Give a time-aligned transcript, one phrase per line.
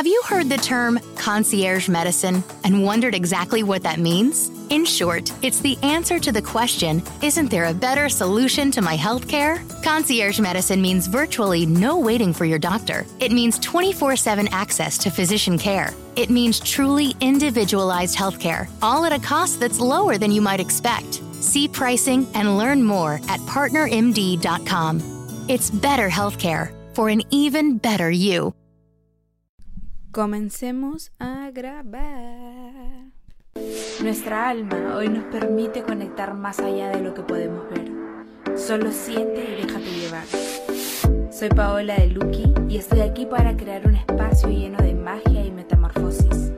[0.00, 4.48] Have you heard the term concierge medicine and wondered exactly what that means?
[4.70, 8.96] In short, it's the answer to the question Isn't there a better solution to my
[8.96, 9.60] healthcare?
[9.84, 13.04] Concierge medicine means virtually no waiting for your doctor.
[13.18, 15.92] It means 24 7 access to physician care.
[16.16, 21.20] It means truly individualized healthcare, all at a cost that's lower than you might expect.
[21.44, 25.02] See pricing and learn more at partnermd.com.
[25.50, 28.54] It's better healthcare for an even better you.
[30.12, 33.12] Comencemos a grabar.
[34.02, 38.58] Nuestra alma hoy nos permite conectar más allá de lo que podemos ver.
[38.58, 40.24] Solo siente y déjate llevar.
[41.32, 45.52] Soy Paola de Lucky y estoy aquí para crear un espacio lleno de magia y
[45.52, 46.50] metamorfosis.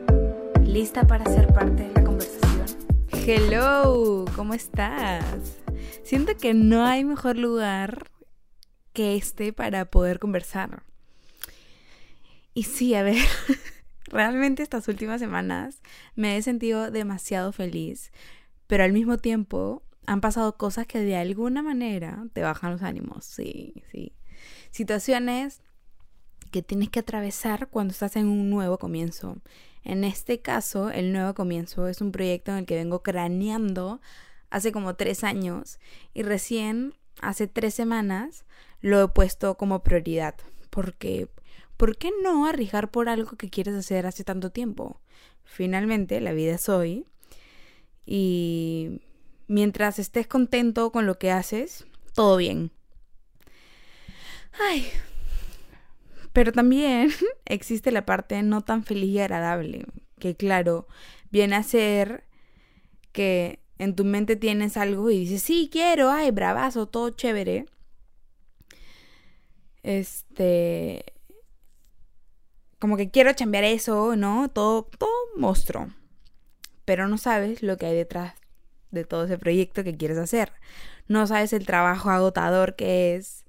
[0.63, 2.65] ¿Lista para ser parte de la conversación?
[3.11, 5.59] Hello, ¿cómo estás?
[6.05, 8.11] Siento que no hay mejor lugar
[8.95, 10.85] que este para poder conversar.
[12.55, 13.17] Y sí, a ver,
[14.07, 15.83] realmente estas últimas semanas
[16.15, 18.13] me he sentido demasiado feliz,
[18.67, 23.25] pero al mismo tiempo han pasado cosas que de alguna manera te bajan los ánimos,
[23.25, 24.13] sí, sí.
[24.71, 25.63] Situaciones
[26.51, 29.39] que tienes que atravesar cuando estás en un nuevo comienzo.
[29.85, 34.01] En este caso, el nuevo comienzo es un proyecto en el que vengo craneando
[34.51, 35.81] hace como tres años
[36.13, 38.45] y recién hace tres semanas
[38.81, 40.35] lo he puesto como prioridad
[40.71, 41.29] porque
[41.83, 45.01] ¿por qué no arriesgar por algo que quieres hacer hace tanto tiempo?
[45.43, 47.07] Finalmente, la vida es hoy
[48.07, 49.01] y
[49.49, 52.71] mientras estés contento con lo que haces, todo bien.
[54.61, 54.87] Ay,
[56.33, 57.11] pero también
[57.47, 59.85] existe la parte no tan feliz y agradable,
[60.21, 60.87] que claro,
[61.33, 62.23] viene a ser
[63.11, 67.67] que en tu mente tienes algo y dices, sí, quiero, ay, bravazo, todo chévere.
[69.83, 71.12] Este,
[72.83, 74.51] como que quiero chambear eso, ¿no?
[74.51, 75.87] Todo, todo monstruo.
[76.85, 78.35] Pero no sabes lo que hay detrás
[78.91, 80.51] de todo ese proyecto que quieres hacer.
[81.07, 83.45] No sabes el trabajo agotador que es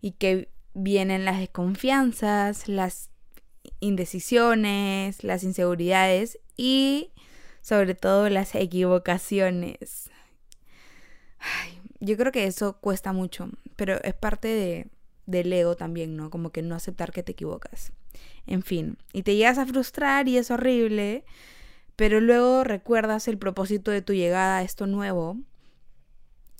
[0.00, 3.10] y que vienen las desconfianzas, las
[3.80, 7.10] indecisiones, las inseguridades y
[7.60, 10.08] sobre todo las equivocaciones.
[11.98, 14.86] yo creo que eso cuesta mucho, pero es parte de,
[15.28, 16.30] del ego también, ¿no?
[16.30, 17.92] Como que no aceptar que te equivocas.
[18.46, 21.24] En fin, y te llegas a frustrar y es horrible,
[21.96, 25.36] pero luego recuerdas el propósito de tu llegada a esto nuevo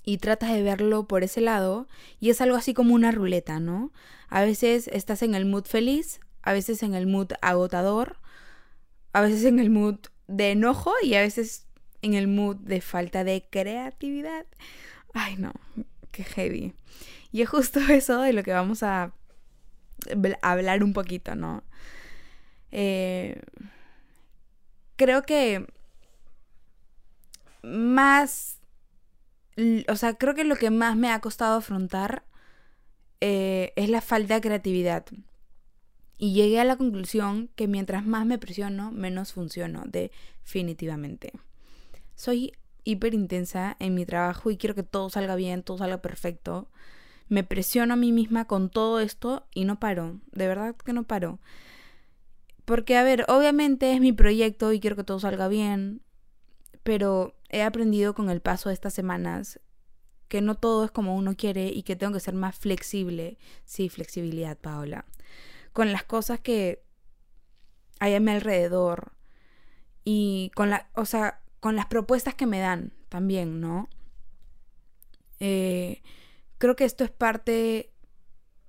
[0.04, 1.88] y tratas de verlo por ese lado
[2.20, 3.90] y es algo así como una ruleta, ¿no?
[4.28, 8.18] A veces estás en el mood feliz, a veces en el mood agotador,
[9.14, 9.96] a veces en el mood
[10.26, 11.66] de enojo y a veces
[12.02, 14.44] en el mood de falta de creatividad.
[15.14, 15.52] Ay, no,
[16.24, 16.74] heavy.
[17.32, 19.12] Y es justo eso de lo que vamos a
[20.42, 21.62] hablar un poquito, ¿no?
[22.70, 23.40] Eh,
[24.96, 25.66] creo que
[27.62, 28.58] más,
[29.88, 32.24] o sea, creo que lo que más me ha costado afrontar
[33.20, 35.04] eh, es la falta de creatividad.
[36.18, 41.32] Y llegué a la conclusión que mientras más me presiono, menos funciono, definitivamente.
[42.16, 42.52] Soy
[42.84, 46.68] hiper intensa en mi trabajo y quiero que todo salga bien, todo salga perfecto
[47.28, 51.04] me presiono a mí misma con todo esto y no paro, de verdad que no
[51.04, 51.38] paro.
[52.64, 56.02] Porque, a ver, obviamente es mi proyecto y quiero que todo salga bien,
[56.82, 59.60] pero he aprendido con el paso de estas semanas
[60.28, 63.38] que no todo es como uno quiere y que tengo que ser más flexible.
[63.64, 65.06] Sí, flexibilidad, Paola.
[65.72, 66.82] Con las cosas que
[68.00, 69.12] hay a mi alrededor
[70.04, 73.88] y con la, o sea, con las propuestas que me dan también, ¿no?
[75.40, 76.02] Eh,
[76.58, 77.92] Creo que esto es parte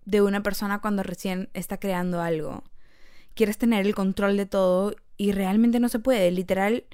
[0.06, 2.64] de una persona cuando recién está creando algo.
[3.34, 6.30] Quieres tener el control de todo y realmente no se puede.
[6.30, 6.86] Literal,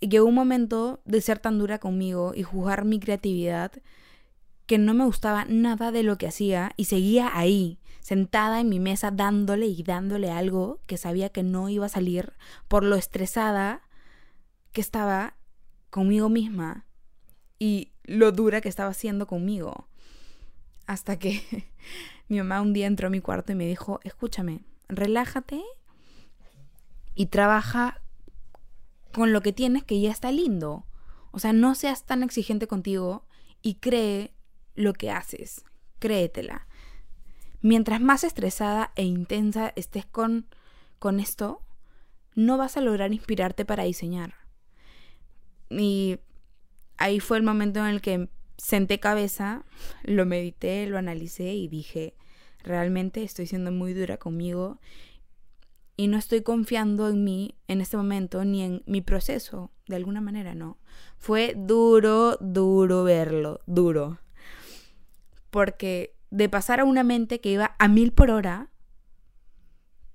[0.00, 3.72] llegó un momento de ser tan dura conmigo y juzgar mi creatividad
[4.66, 8.80] que no me gustaba nada de lo que hacía y seguía ahí, sentada en mi
[8.80, 12.32] mesa dándole y dándole algo que sabía que no iba a salir
[12.66, 13.82] por lo estresada
[14.72, 15.36] que estaba
[15.90, 16.86] conmigo misma
[17.58, 19.88] y lo dura que estaba siendo conmigo.
[20.86, 21.68] Hasta que
[22.28, 25.62] mi mamá un día entró a mi cuarto y me dijo, escúchame, relájate
[27.14, 28.00] y trabaja
[29.12, 30.86] con lo que tienes que ya está lindo.
[31.32, 33.26] O sea, no seas tan exigente contigo
[33.62, 34.34] y cree
[34.74, 35.64] lo que haces.
[35.98, 36.66] Créetela.
[37.60, 40.46] Mientras más estresada e intensa estés con,
[40.98, 41.62] con esto,
[42.34, 44.39] no vas a lograr inspirarte para diseñar.
[45.70, 46.18] Y
[46.98, 48.28] ahí fue el momento en el que
[48.58, 49.64] senté cabeza,
[50.02, 52.14] lo medité, lo analicé y dije,
[52.62, 54.80] realmente estoy siendo muy dura conmigo
[55.96, 60.20] y no estoy confiando en mí en este momento ni en mi proceso, de alguna
[60.20, 60.78] manera, ¿no?
[61.18, 64.18] Fue duro, duro verlo, duro.
[65.50, 68.70] Porque de pasar a una mente que iba a mil por hora,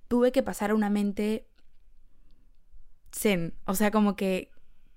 [0.08, 1.48] tuve que pasar a una mente
[3.12, 4.52] zen, o sea, como que,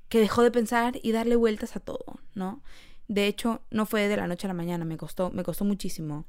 [0.09, 2.63] que dejó de pensar y darle vueltas a todo, ¿no?
[3.09, 6.25] De hecho, no fue de la noche a la mañana, me costó, me costó muchísimo.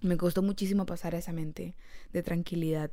[0.00, 1.74] Me costó muchísimo pasar a esa mente
[2.12, 2.90] de tranquilidad.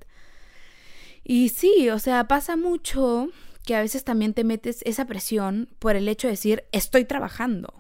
[1.24, 3.28] Y sí, o sea, pasa mucho
[3.66, 7.74] que a veces también te metes esa presión por el hecho de decir estoy trabajando,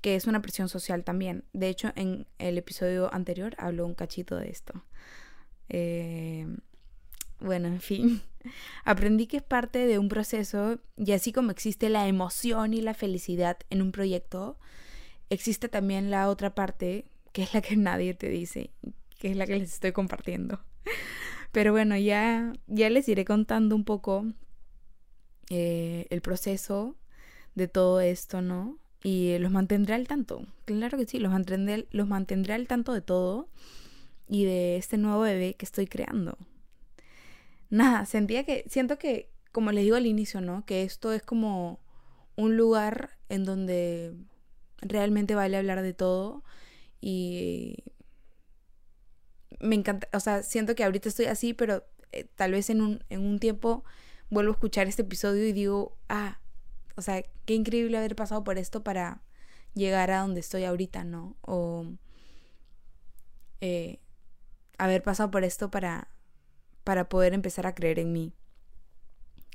[0.00, 1.44] que es una presión social también.
[1.52, 4.84] De hecho, en el episodio anterior habló un cachito de esto.
[5.68, 6.46] Eh,
[7.40, 8.22] bueno, en fin,
[8.84, 12.94] aprendí que es parte de un proceso y así como existe la emoción y la
[12.94, 14.58] felicidad en un proyecto,
[15.30, 18.70] existe también la otra parte que es la que nadie te dice,
[19.18, 20.60] que es la que les estoy compartiendo.
[21.52, 24.24] Pero bueno, ya, ya les iré contando un poco
[25.50, 26.96] eh, el proceso
[27.54, 28.78] de todo esto, ¿no?
[29.04, 30.46] Y los mantendré al tanto.
[30.64, 33.48] Claro que sí, los mantendré, los mantendré al tanto de todo
[34.28, 36.38] y de este nuevo bebé que estoy creando.
[37.72, 40.66] Nada, sentía que, siento que, como les digo al inicio, ¿no?
[40.66, 41.80] Que esto es como
[42.36, 44.14] un lugar en donde
[44.82, 46.44] realmente vale hablar de todo
[47.00, 47.78] y
[49.58, 51.82] me encanta, o sea, siento que ahorita estoy así, pero
[52.12, 53.84] eh, tal vez en un, en un tiempo
[54.28, 56.40] vuelvo a escuchar este episodio y digo, ah,
[56.96, 59.22] o sea, qué increíble haber pasado por esto para
[59.72, 61.38] llegar a donde estoy ahorita, ¿no?
[61.40, 61.86] O
[63.62, 63.98] eh,
[64.76, 66.08] haber pasado por esto para,
[66.84, 68.32] para poder empezar a creer en mí.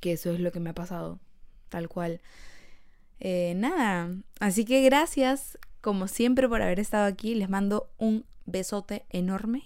[0.01, 1.19] Que eso es lo que me ha pasado,
[1.69, 2.21] tal cual.
[3.19, 7.35] Eh, nada, así que gracias como siempre por haber estado aquí.
[7.35, 9.63] Les mando un besote enorme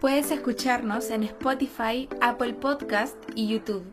[0.00, 3.84] Puedes escucharnos en Spotify, Apple Podcast y YouTube.